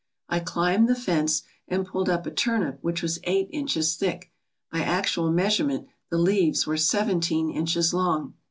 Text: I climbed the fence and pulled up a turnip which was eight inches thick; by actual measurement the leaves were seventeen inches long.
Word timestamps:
I 0.29 0.39
climbed 0.39 0.87
the 0.87 0.95
fence 0.95 1.43
and 1.67 1.85
pulled 1.85 2.09
up 2.09 2.25
a 2.25 2.31
turnip 2.31 2.79
which 2.81 3.03
was 3.03 3.19
eight 3.25 3.49
inches 3.51 3.95
thick; 3.95 4.31
by 4.71 4.79
actual 4.79 5.31
measurement 5.31 5.87
the 6.09 6.17
leaves 6.17 6.65
were 6.65 6.75
seventeen 6.75 7.51
inches 7.51 7.93
long. 7.93 8.33